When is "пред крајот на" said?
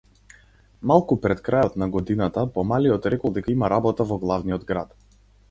1.25-1.87